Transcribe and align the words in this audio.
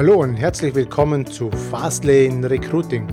Hallo 0.00 0.22
und 0.22 0.36
herzlich 0.36 0.74
willkommen 0.74 1.26
zu 1.26 1.50
Fastlane 1.50 2.48
Recruiting. 2.48 3.06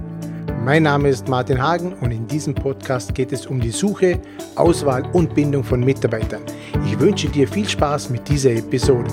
Mein 0.63 0.83
Name 0.83 1.09
ist 1.09 1.27
Martin 1.27 1.61
Hagen 1.61 1.91
und 1.99 2.11
in 2.11 2.25
diesem 2.27 2.55
Podcast 2.55 3.13
geht 3.13 3.33
es 3.33 3.45
um 3.45 3.59
die 3.59 3.71
Suche, 3.71 4.21
Auswahl 4.55 5.05
und 5.11 5.35
Bindung 5.35 5.65
von 5.65 5.81
Mitarbeitern. 5.81 6.43
Ich 6.85 6.97
wünsche 6.97 7.27
dir 7.27 7.45
viel 7.45 7.67
Spaß 7.67 8.09
mit 8.09 8.29
dieser 8.29 8.51
Episode. 8.51 9.11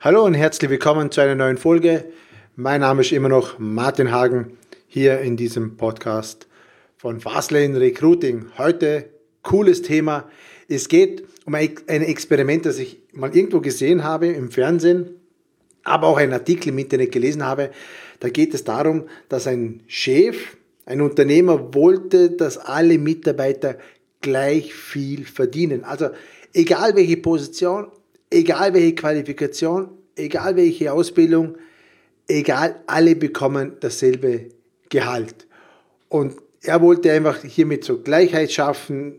Hallo 0.00 0.24
und 0.24 0.34
herzlich 0.34 0.68
willkommen 0.68 1.12
zu 1.12 1.20
einer 1.20 1.36
neuen 1.36 1.58
Folge. 1.58 2.06
Mein 2.56 2.80
Name 2.80 3.02
ist 3.02 3.12
immer 3.12 3.28
noch 3.28 3.60
Martin 3.60 4.10
Hagen 4.10 4.58
hier 4.88 5.20
in 5.20 5.36
diesem 5.36 5.76
Podcast 5.76 6.48
von 6.96 7.20
Fastlane 7.20 7.78
Recruiting. 7.78 8.46
Heute 8.58 9.10
cooles 9.42 9.82
Thema. 9.82 10.28
Es 10.72 10.86
geht 10.86 11.24
um 11.46 11.54
ein 11.54 11.74
Experiment, 11.86 12.64
das 12.64 12.78
ich 12.78 13.00
mal 13.12 13.34
irgendwo 13.34 13.60
gesehen 13.60 14.04
habe 14.04 14.28
im 14.28 14.52
Fernsehen, 14.52 15.16
aber 15.82 16.06
auch 16.06 16.16
einen 16.16 16.32
Artikel 16.32 16.68
im 16.68 16.78
Internet 16.78 17.10
gelesen 17.10 17.44
habe. 17.44 17.70
Da 18.20 18.28
geht 18.28 18.54
es 18.54 18.62
darum, 18.62 19.06
dass 19.28 19.48
ein 19.48 19.82
Chef, 19.88 20.56
ein 20.86 21.00
Unternehmer 21.00 21.74
wollte, 21.74 22.30
dass 22.30 22.56
alle 22.56 22.98
Mitarbeiter 22.98 23.78
gleich 24.20 24.72
viel 24.72 25.24
verdienen. 25.24 25.82
Also 25.82 26.10
egal 26.52 26.94
welche 26.94 27.16
Position, 27.16 27.88
egal 28.30 28.72
welche 28.72 28.94
Qualifikation, 28.94 29.88
egal 30.14 30.54
welche 30.54 30.92
Ausbildung, 30.92 31.56
egal, 32.28 32.80
alle 32.86 33.16
bekommen 33.16 33.72
dasselbe 33.80 34.50
Gehalt. 34.88 35.48
Und 36.08 36.36
er 36.62 36.80
wollte 36.80 37.10
einfach 37.10 37.42
hiermit 37.42 37.82
so 37.82 37.98
Gleichheit 38.02 38.52
schaffen, 38.52 39.16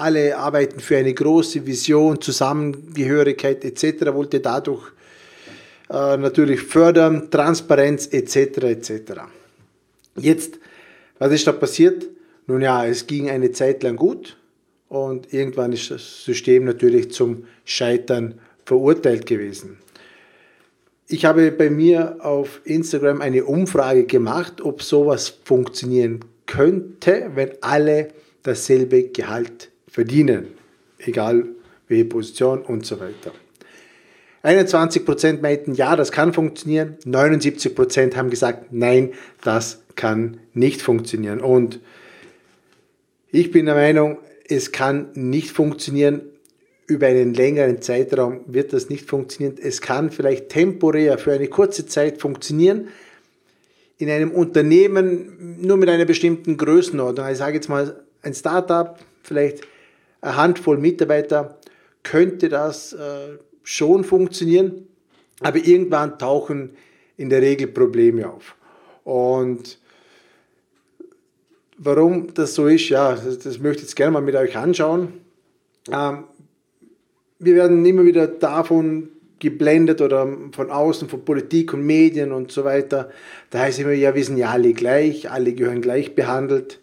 alle 0.00 0.36
arbeiten 0.36 0.80
für 0.80 0.96
eine 0.96 1.14
große 1.14 1.66
Vision, 1.66 2.20
Zusammengehörigkeit 2.20 3.64
etc., 3.64 4.12
wollte 4.12 4.40
dadurch 4.40 4.92
äh, 5.90 6.16
natürlich 6.16 6.62
fördern, 6.62 7.30
Transparenz 7.30 8.06
etc. 8.06 8.36
etc. 8.64 8.92
Jetzt, 10.16 10.58
was 11.18 11.32
ist 11.32 11.46
da 11.46 11.52
passiert? 11.52 12.06
Nun 12.46 12.62
ja, 12.62 12.86
es 12.86 13.06
ging 13.06 13.28
eine 13.28 13.50
Zeit 13.52 13.82
lang 13.82 13.96
gut 13.96 14.36
und 14.88 15.32
irgendwann 15.32 15.72
ist 15.72 15.90
das 15.90 16.24
System 16.24 16.64
natürlich 16.64 17.10
zum 17.10 17.44
Scheitern 17.64 18.38
verurteilt 18.64 19.26
gewesen. 19.26 19.78
Ich 21.08 21.24
habe 21.24 21.52
bei 21.52 21.70
mir 21.70 22.16
auf 22.20 22.60
Instagram 22.64 23.20
eine 23.20 23.44
Umfrage 23.44 24.04
gemacht, 24.04 24.60
ob 24.60 24.82
sowas 24.82 25.38
funktionieren 25.44 26.20
könnte, 26.46 27.30
wenn 27.34 27.50
alle 27.60 28.08
dasselbe 28.42 29.04
Gehalt 29.04 29.70
verdienen, 29.96 30.48
egal 30.98 31.46
welche 31.88 32.04
Position 32.04 32.60
und 32.60 32.84
so 32.84 33.00
weiter. 33.00 33.32
21% 34.42 35.40
meinten, 35.40 35.72
ja, 35.72 35.96
das 35.96 36.12
kann 36.12 36.34
funktionieren. 36.34 36.98
79% 37.06 38.14
haben 38.14 38.28
gesagt, 38.28 38.66
nein, 38.72 39.14
das 39.42 39.80
kann 39.94 40.36
nicht 40.52 40.82
funktionieren. 40.82 41.40
Und 41.40 41.80
ich 43.32 43.50
bin 43.50 43.64
der 43.64 43.74
Meinung, 43.74 44.18
es 44.46 44.70
kann 44.70 45.08
nicht 45.14 45.48
funktionieren. 45.52 46.20
Über 46.86 47.06
einen 47.06 47.32
längeren 47.32 47.80
Zeitraum 47.80 48.40
wird 48.46 48.74
das 48.74 48.90
nicht 48.90 49.08
funktionieren. 49.08 49.56
Es 49.58 49.80
kann 49.80 50.10
vielleicht 50.10 50.50
temporär 50.50 51.16
für 51.16 51.32
eine 51.32 51.48
kurze 51.48 51.86
Zeit 51.86 52.20
funktionieren. 52.20 52.88
In 53.96 54.10
einem 54.10 54.30
Unternehmen 54.30 55.56
nur 55.62 55.78
mit 55.78 55.88
einer 55.88 56.04
bestimmten 56.04 56.58
Größenordnung. 56.58 57.26
Ich 57.30 57.38
sage 57.38 57.54
jetzt 57.54 57.70
mal 57.70 58.04
ein 58.20 58.34
Startup, 58.34 58.98
vielleicht 59.22 59.64
eine 60.20 60.36
Handvoll 60.36 60.78
Mitarbeiter 60.78 61.58
könnte 62.02 62.48
das 62.48 62.92
äh, 62.92 63.38
schon 63.62 64.04
funktionieren, 64.04 64.86
aber 65.40 65.58
irgendwann 65.58 66.18
tauchen 66.18 66.70
in 67.16 67.30
der 67.30 67.42
Regel 67.42 67.68
Probleme 67.68 68.28
auf. 68.28 68.56
Und 69.04 69.78
warum 71.78 72.32
das 72.34 72.54
so 72.54 72.66
ist, 72.66 72.88
ja, 72.88 73.14
das, 73.14 73.58
möchte 73.58 73.78
ich 73.78 73.88
jetzt 73.88 73.96
gerne 73.96 74.12
mal 74.12 74.22
mit 74.22 74.34
euch 74.34 74.56
anschauen. 74.56 75.14
Ähm, 75.90 76.24
wir 77.38 77.54
werden 77.54 77.84
immer 77.84 78.04
wieder 78.04 78.26
davon 78.26 79.10
geblendet 79.38 80.00
oder 80.00 80.26
von 80.52 80.70
außen, 80.70 81.08
von 81.08 81.24
Politik 81.24 81.74
und 81.74 81.84
Medien 81.84 82.32
und 82.32 82.50
so 82.50 82.64
weiter. 82.64 83.10
Da 83.50 83.60
heißt 83.60 83.78
es 83.78 83.84
immer, 83.84 83.92
ja, 83.92 84.14
wir 84.14 84.24
sind 84.24 84.38
ja 84.38 84.50
alle 84.50 84.72
gleich, 84.72 85.30
alle 85.30 85.52
gehören 85.52 85.82
gleich 85.82 86.14
behandelt. 86.14 86.80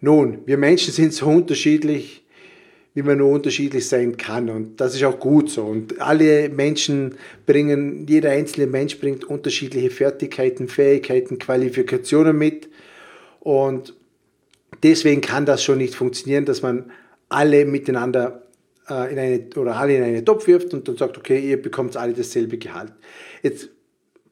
Nun, 0.00 0.38
wir 0.46 0.58
Menschen 0.58 0.92
sind 0.92 1.12
so 1.12 1.26
unterschiedlich, 1.26 2.25
wie 2.96 3.02
man 3.02 3.18
nur 3.18 3.28
unterschiedlich 3.28 3.86
sein 3.86 4.16
kann. 4.16 4.48
Und 4.48 4.80
das 4.80 4.94
ist 4.94 5.04
auch 5.04 5.20
gut 5.20 5.50
so. 5.50 5.64
Und 5.64 6.00
alle 6.00 6.48
Menschen 6.48 7.16
bringen, 7.44 8.06
jeder 8.08 8.30
einzelne 8.30 8.66
Mensch 8.66 8.98
bringt 8.98 9.22
unterschiedliche 9.22 9.90
Fertigkeiten, 9.90 10.66
Fähigkeiten, 10.66 11.38
Qualifikationen 11.38 12.38
mit. 12.38 12.70
Und 13.40 13.92
deswegen 14.82 15.20
kann 15.20 15.44
das 15.44 15.62
schon 15.62 15.76
nicht 15.76 15.94
funktionieren, 15.94 16.46
dass 16.46 16.62
man 16.62 16.90
alle 17.28 17.66
miteinander 17.66 18.44
äh, 18.88 19.12
in 19.12 19.18
eine, 19.18 19.46
oder 19.56 19.76
alle 19.76 19.94
in 19.94 20.02
einen 20.02 20.24
Topf 20.24 20.46
wirft 20.46 20.72
und 20.72 20.88
dann 20.88 20.96
sagt, 20.96 21.18
okay, 21.18 21.38
ihr 21.38 21.60
bekommt 21.60 21.98
alle 21.98 22.14
dasselbe 22.14 22.56
Gehalt. 22.56 22.94
Jetzt 23.42 23.68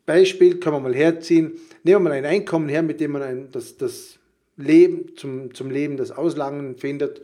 Beispiel 0.07 0.59
kann 0.59 0.73
man 0.73 0.83
mal 0.83 0.95
herziehen. 0.95 1.53
Nehmen 1.83 2.03
wir 2.03 2.09
mal 2.09 2.13
ein 2.13 2.25
Einkommen 2.25 2.71
her, 2.71 2.83
mit 2.83 2.99
dem 2.99 3.13
man 3.13 3.23
ein, 3.23 3.49
das, 3.53 3.77
das 3.77 4.19
Leben, 4.57 5.17
zum, 5.17 5.55
zum 5.55 5.71
Leben 5.71 5.97
das 5.97 6.11
Auslangen 6.11 6.77
findet, 6.77 7.23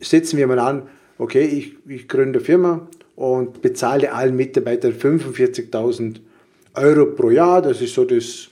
setzen 0.00 0.38
wir 0.38 0.46
mal 0.46 0.58
an, 0.58 0.88
okay, 1.18 1.44
ich, 1.44 1.76
ich 1.88 2.08
gründe 2.08 2.40
Firma 2.40 2.88
und 3.14 3.62
bezahle 3.62 4.12
allen 4.12 4.36
Mitarbeitern 4.36 4.92
45.000 4.92 6.16
Euro 6.74 7.06
pro 7.06 7.30
Jahr. 7.30 7.62
Das 7.62 7.80
ist 7.80 7.94
so 7.94 8.04
das, 8.04 8.48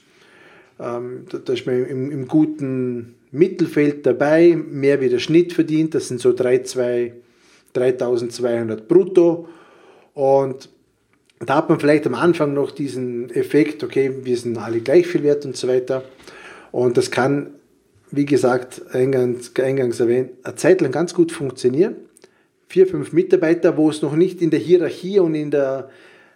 ähm, 0.79 1.25
da 1.29 1.53
ist 1.53 1.67
man 1.67 1.85
im, 1.85 2.09
im, 2.11 2.27
guten 2.27 3.13
Mittelfeld 3.31 4.05
dabei, 4.05 4.55
mehr 4.55 4.99
wie 5.01 5.09
der 5.09 5.19
Schnitt 5.19 5.53
verdient. 5.53 5.93
Das 5.93 6.07
sind 6.07 6.19
so 6.19 6.31
3.200 6.31 8.75
brutto. 8.87 9.47
Und 10.13 10.69
da 11.39 11.57
hat 11.57 11.69
man 11.69 11.79
vielleicht 11.79 12.07
am 12.07 12.15
Anfang 12.15 12.53
noch 12.53 12.71
diesen 12.71 13.29
Effekt, 13.29 13.83
okay, 13.83 14.11
wir 14.23 14.37
sind 14.37 14.57
alle 14.57 14.79
gleich 14.79 15.05
viel 15.05 15.23
wert 15.23 15.45
und 15.45 15.57
so 15.57 15.67
weiter. 15.67 16.03
Und 16.71 16.97
das 16.97 17.11
kann 17.11 17.54
wie 18.15 18.25
gesagt, 18.25 18.81
eingangs, 18.93 19.51
eingangs 19.55 19.99
erwähnt, 19.99 20.31
eine 20.43 20.55
Zeit 20.55 20.81
lang 20.81 20.91
ganz 20.91 21.13
gut 21.13 21.31
funktionieren. 21.31 21.95
Vier, 22.67 22.87
fünf 22.87 23.11
Mitarbeiter, 23.11 23.77
wo 23.77 23.89
es 23.89 24.01
noch 24.01 24.15
nicht 24.15 24.41
in 24.41 24.49
der 24.49 24.59
Hierarchie 24.59 25.19
und 25.19 25.35
in, 25.35 25.51
der, 25.51 25.89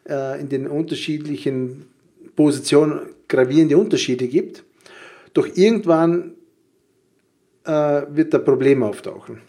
äh, 0.08 0.40
in 0.40 0.50
den 0.50 0.68
unterschiedlichen 0.68 1.86
Positionen 2.36 3.02
gravierende 3.28 3.78
Unterschiede 3.78 4.28
gibt. 4.28 4.64
Doch 5.34 5.48
irgendwann 5.56 6.34
äh, 7.66 8.02
wird 8.10 8.34
da 8.34 8.40
Problem 8.40 8.84
auftauchen. 8.84 9.42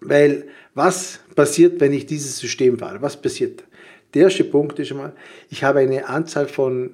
Weil 0.00 0.48
was 0.74 1.20
passiert, 1.34 1.80
wenn 1.80 1.92
ich 1.92 2.06
dieses 2.06 2.38
System 2.38 2.78
fahre? 2.78 3.00
Was 3.00 3.20
passiert? 3.20 3.64
Der 4.14 4.24
erste 4.24 4.44
Punkt 4.44 4.78
ist 4.78 4.88
schon 4.88 4.98
mal, 4.98 5.12
ich 5.50 5.64
habe 5.64 5.80
eine 5.80 6.08
Anzahl 6.08 6.48
von, 6.48 6.90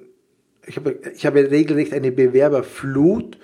ich 0.65 0.77
habe, 0.77 0.99
ich 1.15 1.25
habe 1.25 1.49
regelrecht 1.49 1.93
eine 1.93 2.11
Bewerberflut 2.11 3.37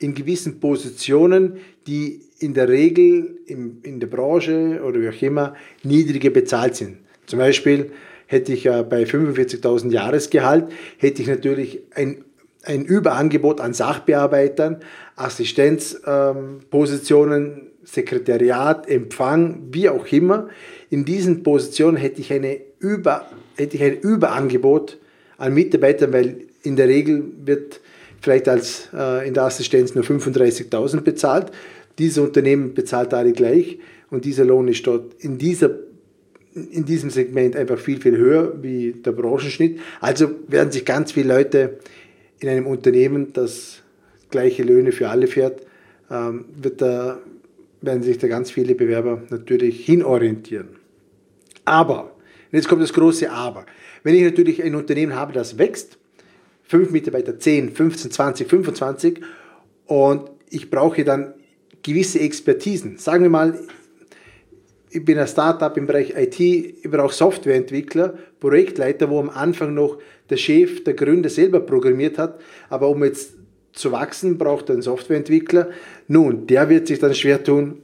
in 0.00 0.14
gewissen 0.14 0.60
Positionen, 0.60 1.58
die 1.86 2.20
in 2.38 2.54
der 2.54 2.68
Regel 2.68 3.38
im, 3.46 3.78
in 3.82 4.00
der 4.00 4.06
Branche 4.06 4.80
oder 4.84 5.00
wie 5.00 5.08
auch 5.08 5.22
immer 5.22 5.54
niedriger 5.82 6.30
bezahlt 6.30 6.76
sind. 6.76 6.98
Zum 7.26 7.38
Beispiel 7.38 7.90
hätte 8.26 8.52
ich 8.52 8.64
bei 8.64 9.04
45.000 9.04 9.90
Jahresgehalt, 9.90 10.70
hätte 10.98 11.22
ich 11.22 11.28
natürlich 11.28 11.80
ein, 11.94 12.24
ein 12.64 12.84
Überangebot 12.84 13.60
an 13.60 13.72
Sachbearbeitern, 13.74 14.78
Assistenzpositionen, 15.16 17.70
Sekretariat, 17.84 18.88
Empfang, 18.88 19.62
wie 19.70 19.88
auch 19.88 20.06
immer. 20.06 20.48
In 20.90 21.04
diesen 21.04 21.42
Positionen 21.42 21.96
hätte 21.96 22.20
ich, 22.20 22.32
eine 22.32 22.60
Über, 22.78 23.26
hätte 23.56 23.76
ich 23.76 23.82
ein 23.82 23.98
Überangebot 23.98 24.98
an 25.38 25.54
Mitarbeitern, 25.54 26.12
weil 26.12 26.36
in 26.62 26.76
der 26.76 26.86
Regel 26.88 27.24
wird 27.44 27.80
vielleicht 28.24 28.48
als 28.48 28.88
äh, 28.94 29.28
in 29.28 29.34
der 29.34 29.44
Assistenz 29.44 29.94
nur 29.94 30.02
35.000 30.02 31.02
bezahlt. 31.02 31.52
Diese 31.98 32.22
Unternehmen 32.22 32.74
bezahlt 32.74 33.14
alle 33.14 33.32
gleich 33.32 33.78
und 34.10 34.24
dieser 34.24 34.44
Lohn 34.44 34.66
ist 34.66 34.86
dort 34.86 35.14
in, 35.22 35.38
dieser, 35.38 35.70
in 36.54 36.84
diesem 36.84 37.10
Segment 37.10 37.54
einfach 37.54 37.78
viel, 37.78 38.00
viel 38.00 38.16
höher 38.16 38.54
wie 38.62 38.92
der 38.92 39.12
Branchenschnitt. 39.12 39.78
Also 40.00 40.30
werden 40.48 40.72
sich 40.72 40.84
ganz 40.84 41.12
viele 41.12 41.34
Leute 41.34 41.78
in 42.40 42.48
einem 42.48 42.66
Unternehmen, 42.66 43.32
das 43.32 43.82
gleiche 44.30 44.62
Löhne 44.62 44.92
für 44.92 45.10
alle 45.10 45.26
fährt, 45.26 45.60
ähm, 46.10 46.46
wird 46.60 46.80
da, 46.80 47.20
werden 47.82 48.02
sich 48.02 48.18
da 48.18 48.26
ganz 48.26 48.50
viele 48.50 48.74
Bewerber 48.74 49.22
natürlich 49.28 49.84
hinorientieren. 49.84 50.68
Aber, 51.66 52.16
jetzt 52.52 52.68
kommt 52.68 52.82
das 52.82 52.92
große 52.92 53.30
Aber. 53.30 53.66
Wenn 54.02 54.14
ich 54.14 54.22
natürlich 54.22 54.62
ein 54.62 54.74
Unternehmen 54.74 55.14
habe, 55.14 55.32
das 55.32 55.58
wächst, 55.58 55.98
5 56.64 56.90
Mitarbeiter, 56.90 57.38
10, 57.38 57.72
15, 57.72 58.10
20, 58.10 58.48
25 58.48 59.20
und 59.86 60.30
ich 60.48 60.70
brauche 60.70 61.04
dann 61.04 61.34
gewisse 61.82 62.20
Expertisen. 62.20 62.98
Sagen 62.98 63.24
wir 63.24 63.30
mal, 63.30 63.58
ich 64.90 65.04
bin 65.04 65.18
ein 65.18 65.26
Startup 65.26 65.76
im 65.76 65.86
Bereich 65.86 66.14
IT, 66.16 66.38
ich 66.38 66.90
brauche 66.90 67.12
Softwareentwickler, 67.12 68.14
Projektleiter, 68.40 69.10
wo 69.10 69.18
am 69.18 69.28
Anfang 69.28 69.74
noch 69.74 69.98
der 70.30 70.36
Chef, 70.36 70.84
der 70.84 70.94
Gründer 70.94 71.28
selber 71.28 71.60
programmiert 71.60 72.16
hat, 72.16 72.40
aber 72.68 72.88
um 72.88 73.04
jetzt 73.04 73.34
zu 73.72 73.90
wachsen, 73.90 74.38
braucht 74.38 74.68
er 74.68 74.74
einen 74.74 74.82
Softwareentwickler. 74.82 75.70
Nun, 76.06 76.46
der 76.46 76.68
wird 76.68 76.86
sich 76.86 77.00
dann 77.00 77.14
schwer 77.14 77.42
tun, 77.42 77.82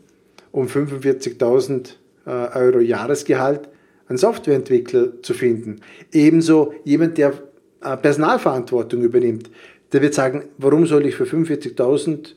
um 0.53 0.67
45.000 0.67 1.94
äh, 2.26 2.31
Euro 2.31 2.79
Jahresgehalt 2.79 3.69
einen 4.06 4.19
Softwareentwickler 4.19 5.21
zu 5.23 5.35
finden. 5.35 5.81
Ebenso 6.12 6.75
jemand, 6.85 7.19
der 7.19 7.33
Personalverantwortung 7.81 9.03
übernimmt, 9.03 9.50
der 9.93 10.03
wird 10.03 10.15
sagen, 10.15 10.44
warum 10.59 10.87
soll 10.87 11.06
ich 11.06 11.17
für 11.17 11.25
45.000 11.25 12.35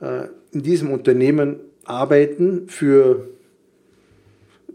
äh, 0.00 0.28
in 0.52 0.62
diesem 0.62 0.92
Unternehmen 0.92 1.56
arbeiten 1.84 2.68
für 2.68 3.28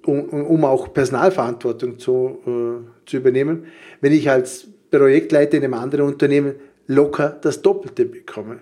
um, 0.05 0.29
um 0.29 0.65
auch 0.65 0.93
Personalverantwortung 0.93 1.99
zu, 1.99 2.39
äh, 2.45 3.07
zu 3.09 3.17
übernehmen, 3.17 3.65
wenn 4.01 4.13
ich 4.13 4.29
als 4.29 4.67
Projektleiter 4.89 5.57
in 5.57 5.63
einem 5.63 5.73
anderen 5.73 6.05
Unternehmen 6.05 6.55
locker 6.87 7.37
das 7.41 7.61
Doppelte 7.61 8.05
bekomme. 8.05 8.59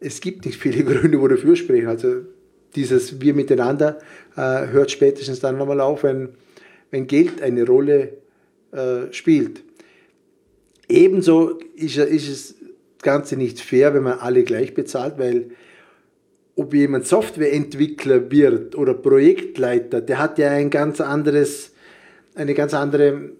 Es 0.00 0.20
gibt 0.20 0.46
nicht 0.46 0.58
viele 0.58 0.84
Gründe, 0.90 1.20
wo 1.20 1.26
dafür 1.26 1.56
sprechen. 1.56 1.88
Also 1.88 2.22
dieses 2.76 3.20
Wir 3.20 3.34
miteinander 3.34 3.98
äh, 4.36 4.68
hört 4.68 4.90
spätestens 4.90 5.40
dann 5.40 5.58
nochmal 5.58 5.80
auf, 5.80 6.04
wenn, 6.04 6.30
wenn 6.90 7.06
Geld 7.06 7.42
eine 7.42 7.66
Rolle 7.66 8.12
äh, 8.70 9.12
spielt. 9.12 9.62
Ebenso 10.88 11.58
ist, 11.76 11.96
ist 11.98 12.28
es 12.28 12.54
Ganze 13.02 13.36
nicht 13.36 13.60
fair, 13.60 13.94
wenn 13.94 14.02
man 14.02 14.18
alle 14.18 14.42
gleich 14.42 14.74
bezahlt, 14.74 15.18
weil 15.18 15.50
ob 16.56 16.74
jemand 16.74 17.06
Softwareentwickler 17.06 18.30
wird 18.30 18.74
oder 18.74 18.94
Projektleiter, 18.94 20.00
der 20.00 20.18
hat 20.18 20.38
ja 20.38 20.50
ein 20.50 20.70
ganz 20.70 21.00
anderes, 21.00 21.72
eine 22.34 22.54
ganz 22.54 22.74
andere 22.74 23.30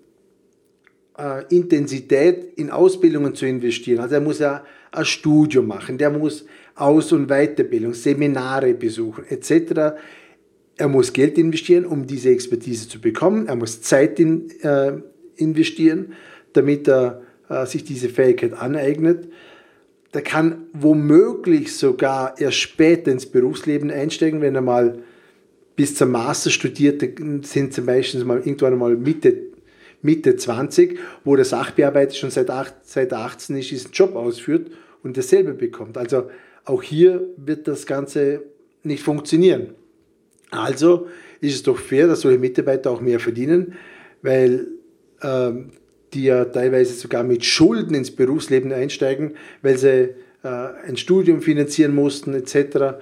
äh, 1.18 1.44
Intensität 1.54 2.56
in 2.56 2.70
Ausbildungen 2.70 3.34
zu 3.34 3.46
investieren. 3.46 3.98
Also 3.98 4.14
er 4.14 4.20
muss 4.20 4.38
ja 4.38 4.64
ein 4.92 5.04
Studium 5.04 5.66
machen, 5.66 5.98
der 5.98 6.10
muss 6.10 6.46
Aus- 6.76 7.12
und 7.12 7.26
Weiterbildung, 7.26 7.92
Seminare 7.92 8.72
besuchen 8.74 9.24
etc. 9.28 9.98
Er 10.76 10.86
muss 10.86 11.12
Geld 11.12 11.36
investieren, 11.38 11.84
um 11.84 12.06
diese 12.06 12.30
Expertise 12.30 12.88
zu 12.88 13.00
bekommen. 13.00 13.48
Er 13.48 13.56
muss 13.56 13.82
Zeit 13.82 14.20
in, 14.20 14.48
äh, 14.60 14.92
investieren, 15.34 16.12
damit 16.52 16.86
er 16.88 17.22
äh, 17.48 17.66
sich 17.66 17.84
diese 17.84 18.08
Fähigkeit 18.08 18.54
aneignet 18.54 19.28
der 20.14 20.22
kann 20.22 20.66
womöglich 20.72 21.76
sogar 21.76 22.40
erst 22.40 22.58
später 22.58 23.12
ins 23.12 23.26
Berufsleben 23.26 23.90
einsteigen, 23.90 24.40
wenn 24.40 24.54
er 24.54 24.62
mal 24.62 25.02
bis 25.76 25.94
zum 25.94 26.10
Master 26.10 26.50
studiert, 26.50 27.02
sind 27.42 27.74
sie 27.74 27.82
meistens 27.82 28.24
mal 28.24 28.38
irgendwann 28.38 28.78
mal 28.78 28.96
Mitte, 28.96 29.36
Mitte 30.02 30.36
20, 30.36 30.98
wo 31.24 31.36
der 31.36 31.44
Sachbearbeiter 31.44 32.14
schon 32.14 32.30
seit, 32.30 32.50
8, 32.50 32.74
seit 32.82 33.12
18 33.12 33.56
ist, 33.56 33.70
diesen 33.70 33.92
Job 33.92 34.16
ausführt 34.16 34.70
und 35.02 35.16
dasselbe 35.16 35.54
bekommt. 35.54 35.98
Also 35.98 36.30
auch 36.64 36.82
hier 36.82 37.22
wird 37.36 37.68
das 37.68 37.86
Ganze 37.86 38.42
nicht 38.82 39.02
funktionieren. 39.02 39.74
Also 40.50 41.06
ist 41.40 41.54
es 41.54 41.62
doch 41.62 41.78
fair, 41.78 42.06
dass 42.06 42.22
solche 42.22 42.38
Mitarbeiter 42.38 42.90
auch 42.90 43.00
mehr 43.00 43.20
verdienen, 43.20 43.74
weil 44.22 44.66
ähm, 45.22 45.72
die 46.14 46.24
ja 46.24 46.44
teilweise 46.46 46.94
sogar 46.94 47.22
mit 47.22 47.44
Schulden 47.44 47.94
ins 47.94 48.10
Berufsleben 48.10 48.72
einsteigen, 48.72 49.32
weil 49.62 49.76
sie 49.78 50.14
äh, 50.42 50.48
ein 50.86 50.96
Studium 50.96 51.42
finanzieren 51.42 51.94
mussten 51.94 52.34
etc. 52.34 52.98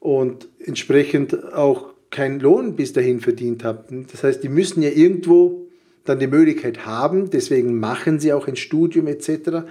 und 0.00 0.48
entsprechend 0.64 1.54
auch 1.54 1.90
keinen 2.10 2.40
Lohn 2.40 2.76
bis 2.76 2.92
dahin 2.92 3.20
verdient 3.20 3.64
haben. 3.64 4.06
Das 4.10 4.24
heißt, 4.24 4.42
die 4.42 4.48
müssen 4.48 4.82
ja 4.82 4.90
irgendwo 4.90 5.66
dann 6.04 6.18
die 6.18 6.26
Möglichkeit 6.26 6.86
haben, 6.86 7.30
deswegen 7.30 7.78
machen 7.78 8.18
sie 8.18 8.32
auch 8.32 8.48
ein 8.48 8.56
Studium 8.56 9.06
etc., 9.06 9.64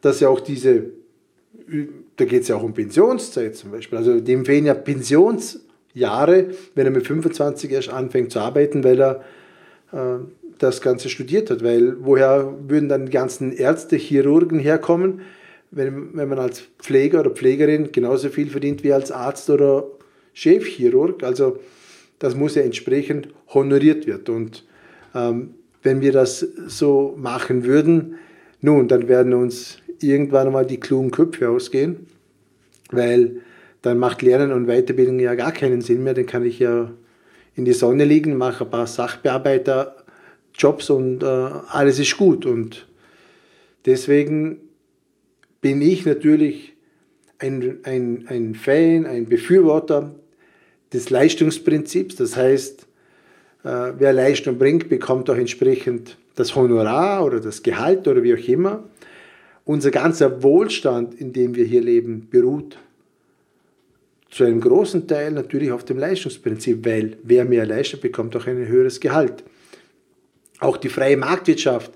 dass 0.00 0.18
sie 0.18 0.26
auch 0.26 0.40
diese, 0.40 0.84
da 2.16 2.24
geht 2.24 2.42
es 2.42 2.48
ja 2.48 2.56
auch 2.56 2.62
um 2.62 2.74
Pensionszeit 2.74 3.56
zum 3.56 3.72
Beispiel, 3.72 3.98
also 3.98 4.20
dem 4.20 4.44
fehlen 4.44 4.66
ja 4.66 4.74
Pensionsjahre, 4.74 6.50
wenn 6.74 6.86
er 6.86 6.92
mit 6.92 7.06
25 7.06 7.70
erst 7.72 7.88
anfängt 7.88 8.30
zu 8.30 8.40
arbeiten, 8.40 8.84
weil 8.84 9.00
er 9.00 9.24
das 10.58 10.80
Ganze 10.80 11.08
studiert 11.08 11.50
hat, 11.50 11.64
weil 11.64 11.96
woher 12.00 12.54
würden 12.68 12.88
dann 12.88 13.06
die 13.06 13.12
ganzen 13.12 13.52
Ärzte, 13.52 13.96
Chirurgen 13.96 14.58
herkommen, 14.58 15.22
wenn, 15.70 16.16
wenn 16.16 16.28
man 16.28 16.38
als 16.38 16.62
Pfleger 16.78 17.20
oder 17.20 17.30
Pflegerin 17.30 17.92
genauso 17.92 18.28
viel 18.28 18.50
verdient 18.50 18.84
wie 18.84 18.92
als 18.92 19.10
Arzt 19.10 19.50
oder 19.50 19.86
Chefchirurg. 20.32 21.22
Also 21.22 21.58
das 22.18 22.34
muss 22.34 22.54
ja 22.54 22.62
entsprechend 22.62 23.28
honoriert 23.48 24.06
werden. 24.06 24.34
Und 24.34 24.64
ähm, 25.14 25.54
wenn 25.82 26.00
wir 26.00 26.12
das 26.12 26.40
so 26.66 27.14
machen 27.16 27.64
würden, 27.64 28.16
nun, 28.60 28.88
dann 28.88 29.08
werden 29.08 29.32
uns 29.32 29.78
irgendwann 30.00 30.46
einmal 30.48 30.66
die 30.66 30.80
klugen 30.80 31.10
Köpfe 31.10 31.48
ausgehen, 31.48 32.06
weil 32.90 33.40
dann 33.82 33.98
macht 33.98 34.22
Lernen 34.22 34.52
und 34.52 34.66
Weiterbildung 34.66 35.18
ja 35.18 35.34
gar 35.34 35.52
keinen 35.52 35.80
Sinn 35.80 36.02
mehr. 36.02 36.12
Dann 36.12 36.26
kann 36.26 36.44
ich 36.44 36.58
ja 36.58 36.90
in 37.60 37.66
die 37.66 37.74
Sonne 37.74 38.06
liegen, 38.06 38.38
mache 38.38 38.64
ein 38.64 38.70
paar 38.70 38.86
Sachbearbeiter 38.86 39.96
Jobs 40.54 40.88
und 40.88 41.22
äh, 41.22 41.26
alles 41.26 41.98
ist 41.98 42.16
gut. 42.16 42.46
Und 42.46 42.86
deswegen 43.84 44.60
bin 45.60 45.82
ich 45.82 46.06
natürlich 46.06 46.72
ein, 47.38 47.80
ein, 47.82 48.24
ein 48.28 48.54
Fan, 48.54 49.04
ein 49.04 49.26
Befürworter 49.26 50.14
des 50.90 51.10
Leistungsprinzips. 51.10 52.16
Das 52.16 52.34
heißt, 52.34 52.86
äh, 53.64 53.92
wer 53.98 54.14
Leistung 54.14 54.56
bringt, 54.56 54.88
bekommt 54.88 55.28
auch 55.28 55.36
entsprechend 55.36 56.16
das 56.36 56.56
Honorar 56.56 57.26
oder 57.26 57.40
das 57.40 57.62
Gehalt 57.62 58.08
oder 58.08 58.22
wie 58.22 58.32
auch 58.32 58.48
immer. 58.48 58.84
Unser 59.66 59.90
ganzer 59.90 60.42
Wohlstand, 60.42 61.12
in 61.20 61.34
dem 61.34 61.54
wir 61.54 61.66
hier 61.66 61.82
leben, 61.82 62.26
beruht 62.30 62.78
zu 64.30 64.44
einem 64.44 64.60
großen 64.60 65.08
Teil 65.08 65.32
natürlich 65.32 65.72
auf 65.72 65.84
dem 65.84 65.98
Leistungsprinzip, 65.98 66.86
weil 66.86 67.18
wer 67.22 67.44
mehr 67.44 67.66
leistet, 67.66 68.00
bekommt 68.00 68.36
auch 68.36 68.46
ein 68.46 68.66
höheres 68.66 69.00
Gehalt. 69.00 69.44
Auch 70.60 70.76
die 70.76 70.88
freie 70.88 71.16
Marktwirtschaft, 71.16 71.92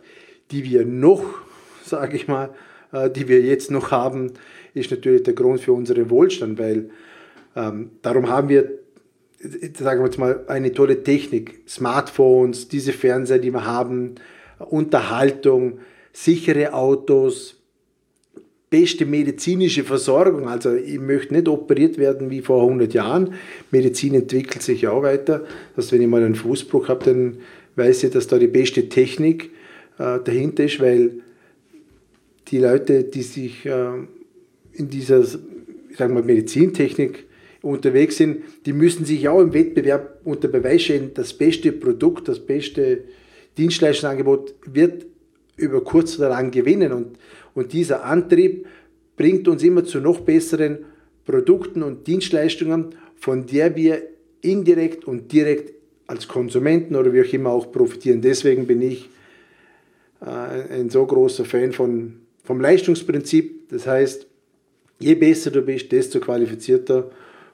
die 0.50 0.64
wir 0.64 0.84
noch, 0.84 1.24
sage 1.84 2.16
ich 2.16 2.26
mal, 2.26 2.50
äh, 2.92 3.08
die 3.08 3.28
wir 3.28 3.40
jetzt 3.40 3.70
noch 3.70 3.90
haben, 3.90 4.32
ist 4.74 4.90
natürlich 4.90 5.22
der 5.22 5.34
Grund 5.34 5.60
für 5.60 5.72
unseren 5.72 6.10
Wohlstand, 6.10 6.58
weil 6.58 6.90
ähm, 7.54 7.92
darum 8.02 8.28
haben 8.28 8.48
wir, 8.48 8.68
sagen 9.78 10.00
wir 10.00 10.06
jetzt 10.06 10.18
mal, 10.18 10.44
eine 10.48 10.72
tolle 10.72 11.04
Technik, 11.04 11.62
Smartphones, 11.68 12.68
diese 12.68 12.92
Fernseher, 12.92 13.38
die 13.38 13.52
wir 13.52 13.64
haben, 13.64 14.16
Unterhaltung, 14.58 15.78
sichere 16.12 16.72
Autos, 16.72 17.63
beste 18.74 19.06
medizinische 19.06 19.84
Versorgung. 19.84 20.48
Also 20.48 20.74
ich 20.74 20.98
möchte 20.98 21.32
nicht 21.32 21.46
operiert 21.46 21.96
werden 21.96 22.28
wie 22.30 22.40
vor 22.40 22.62
100 22.62 22.92
Jahren. 22.92 23.34
Medizin 23.70 24.14
entwickelt 24.14 24.62
sich 24.62 24.88
auch 24.88 25.04
weiter. 25.04 25.44
Dass 25.76 25.92
wenn 25.92 26.02
ich 26.02 26.08
mal 26.08 26.24
einen 26.24 26.34
Fußbruch 26.34 26.88
habe, 26.88 27.04
dann 27.04 27.36
weiß 27.76 28.02
ich, 28.02 28.10
dass 28.10 28.26
da 28.26 28.36
die 28.36 28.48
beste 28.48 28.88
Technik 28.88 29.50
äh, 29.98 30.18
dahinter 30.24 30.64
ist, 30.64 30.80
weil 30.80 31.20
die 32.48 32.58
Leute, 32.58 33.04
die 33.04 33.22
sich 33.22 33.64
äh, 33.64 33.92
in 34.72 34.90
dieser 34.90 35.22
sagen 35.22 36.16
wir, 36.16 36.24
Medizintechnik 36.24 37.26
unterwegs 37.62 38.16
sind, 38.16 38.42
die 38.66 38.72
müssen 38.72 39.04
sich 39.04 39.28
auch 39.28 39.40
im 39.40 39.54
Wettbewerb 39.54 40.18
unter 40.24 40.48
Beweis 40.48 40.82
stellen, 40.82 41.12
das 41.14 41.32
beste 41.32 41.70
Produkt, 41.70 42.26
das 42.26 42.40
beste 42.40 43.04
Dienstleistungsangebot 43.56 44.56
wird 44.66 45.06
über 45.56 45.84
kurz 45.84 46.18
oder 46.18 46.30
lang 46.30 46.50
gewinnen. 46.50 46.90
Und, 46.92 47.18
und 47.54 47.72
dieser 47.72 48.04
Antrieb 48.04 48.66
bringt 49.16 49.46
uns 49.48 49.62
immer 49.62 49.84
zu 49.84 50.00
noch 50.00 50.20
besseren 50.20 50.78
Produkten 51.24 51.82
und 51.82 52.06
Dienstleistungen, 52.06 52.94
von 53.16 53.46
der 53.46 53.76
wir 53.76 54.02
indirekt 54.40 55.04
und 55.04 55.32
direkt 55.32 55.72
als 56.06 56.28
Konsumenten 56.28 56.96
oder 56.96 57.12
wie 57.12 57.22
auch 57.22 57.32
immer 57.32 57.50
auch 57.50 57.72
profitieren. 57.72 58.20
Deswegen 58.20 58.66
bin 58.66 58.82
ich 58.82 59.08
äh, 60.20 60.74
ein 60.74 60.90
so 60.90 61.06
großer 61.06 61.44
Fan 61.44 61.72
von, 61.72 62.16
vom 62.42 62.60
Leistungsprinzip. 62.60 63.70
Das 63.70 63.86
heißt, 63.86 64.26
je 64.98 65.14
besser 65.14 65.50
du 65.50 65.62
bist, 65.62 65.90
desto 65.92 66.20
qualifizierter 66.20 67.10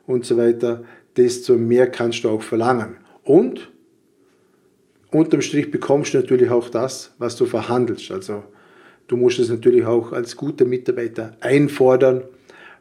und 0.07 0.25
so 0.25 0.37
weiter, 0.37 0.85
desto 1.17 1.57
mehr 1.57 1.89
kannst 1.89 2.25
du 2.25 2.31
auch 2.31 2.43
verlangen. 2.43 2.97
Und 3.23 3.71
unterm 5.13 5.43
Strich 5.43 5.71
bekommst 5.71 6.15
du 6.15 6.19
natürlich 6.19 6.51
auch 6.51 6.69
das, 6.69 7.15
was 7.19 7.37
du 7.37 7.47
verhandelst. 7.47 8.11
Also 8.11 8.43
du 9.11 9.17
musst 9.17 9.39
es 9.39 9.49
natürlich 9.49 9.85
auch 9.85 10.13
als 10.13 10.37
guter 10.37 10.65
Mitarbeiter 10.65 11.37
einfordern, 11.41 12.23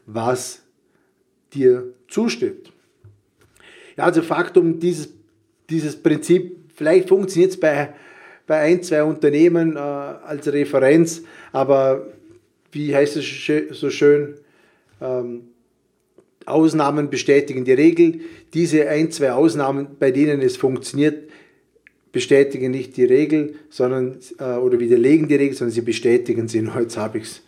was 0.06 0.62
dir 1.54 1.94
zusteht. 2.08 2.72
Ja, 3.98 4.06
also 4.06 4.22
Faktum, 4.22 4.80
dieses 4.80 5.10
dieses 5.70 5.96
Prinzip, 5.96 6.58
vielleicht 6.76 7.10
funktioniert 7.10 7.52
es 7.52 7.60
bei, 7.60 7.94
bei 8.48 8.60
ein, 8.60 8.82
zwei 8.84 9.04
Unternehmen 9.04 9.76
äh, 9.76 9.80
als 9.80 10.52
Referenz, 10.52 11.22
aber 11.52 12.08
wie 12.72 12.96
heißt 12.96 13.18
es 13.18 13.80
so 13.80 13.90
schön, 13.90 14.36
ähm, 15.02 15.44
Ausnahmen 16.46 17.10
bestätigen 17.10 17.64
die 17.64 17.74
Regel. 17.74 18.22
Diese 18.54 18.88
ein, 18.90 19.12
zwei 19.12 19.34
Ausnahmen, 19.34 19.88
bei 20.00 20.10
denen 20.12 20.42
es 20.42 20.58
funktioniert, 20.58 21.30
bestätigen 22.12 22.72
nicht 22.72 22.98
die 22.98 23.06
Regel, 23.06 23.56
sondern 23.70 24.18
äh, 24.40 24.56
oder 24.56 24.80
widerlegen 24.80 25.28
die 25.28 25.36
Regel, 25.36 25.56
sondern 25.56 25.74
sie 25.74 25.82
bestätigen 25.82 26.48
sie. 26.48 26.60
Jetzt 26.80 26.98
habe 26.98 27.20
ich 27.20 27.26
es. 27.26 27.42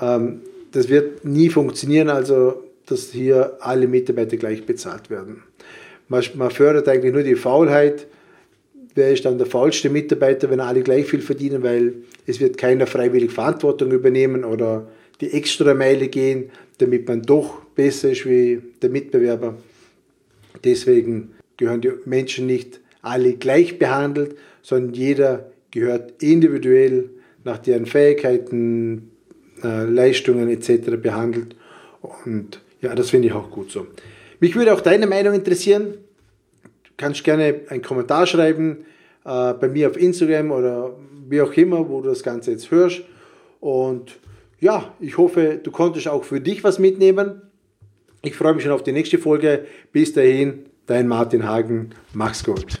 Ähm, 0.00 0.40
das 0.72 0.88
wird 0.88 1.24
nie 1.24 1.50
funktionieren, 1.50 2.08
also 2.08 2.62
dass 2.86 3.10
hier 3.10 3.56
alle 3.60 3.88
Mitarbeiter 3.88 4.36
gleich 4.36 4.64
bezahlt 4.64 5.10
werden. 5.10 5.42
Man, 6.08 6.24
man 6.34 6.50
fördert 6.50 6.88
eigentlich 6.88 7.12
nur 7.12 7.22
die 7.22 7.36
Faulheit. 7.36 8.06
Wer 8.94 9.12
ist 9.12 9.24
dann 9.24 9.38
der 9.38 9.46
faulste 9.46 9.90
Mitarbeiter, 9.90 10.50
wenn 10.50 10.60
alle 10.60 10.82
gleich 10.82 11.06
viel 11.06 11.22
verdienen, 11.22 11.62
weil 11.62 11.94
es 12.26 12.40
wird 12.40 12.58
keiner 12.58 12.86
freiwillig 12.86 13.30
Verantwortung 13.30 13.92
übernehmen 13.92 14.44
oder 14.44 14.88
die 15.20 15.32
extra 15.32 15.74
Meile 15.74 16.08
gehen, 16.08 16.50
damit 16.78 17.06
man 17.06 17.22
doch 17.22 17.62
besser 17.76 18.10
ist 18.10 18.26
wie 18.26 18.60
der 18.82 18.90
Mitbewerber. 18.90 19.56
Deswegen 20.64 21.32
gehören 21.56 21.80
die 21.80 21.92
Menschen 22.06 22.46
nicht 22.46 22.79
alle 23.02 23.34
gleich 23.34 23.78
behandelt, 23.78 24.36
sondern 24.62 24.94
jeder 24.94 25.50
gehört 25.70 26.22
individuell 26.22 27.10
nach 27.44 27.58
deren 27.58 27.86
Fähigkeiten, 27.86 29.10
äh, 29.62 29.84
Leistungen 29.84 30.48
etc. 30.48 30.96
behandelt. 31.00 31.56
Und 32.00 32.60
ja, 32.80 32.94
das 32.94 33.10
finde 33.10 33.28
ich 33.28 33.34
auch 33.34 33.50
gut 33.50 33.70
so. 33.70 33.86
Mich 34.40 34.54
würde 34.56 34.72
auch 34.72 34.80
deine 34.80 35.06
Meinung 35.06 35.34
interessieren. 35.34 35.94
Du 36.62 36.90
kannst 36.96 37.24
gerne 37.24 37.60
einen 37.68 37.82
Kommentar 37.82 38.26
schreiben 38.26 38.84
äh, 39.24 39.54
bei 39.54 39.68
mir 39.68 39.88
auf 39.88 39.96
Instagram 39.96 40.50
oder 40.50 40.96
wie 41.28 41.40
auch 41.40 41.52
immer, 41.52 41.88
wo 41.88 42.00
du 42.00 42.08
das 42.08 42.22
Ganze 42.22 42.50
jetzt 42.50 42.70
hörst. 42.70 43.02
Und 43.60 44.18
ja, 44.58 44.94
ich 45.00 45.16
hoffe, 45.16 45.60
du 45.62 45.70
konntest 45.70 46.08
auch 46.08 46.24
für 46.24 46.40
dich 46.40 46.64
was 46.64 46.78
mitnehmen. 46.78 47.42
Ich 48.22 48.34
freue 48.34 48.54
mich 48.54 48.64
schon 48.64 48.72
auf 48.72 48.82
die 48.82 48.92
nächste 48.92 49.18
Folge. 49.18 49.66
Bis 49.92 50.12
dahin, 50.12 50.66
dein 50.86 51.08
Martin 51.08 51.46
Hagen. 51.46 51.90
Mach's 52.12 52.44
gut. 52.44 52.80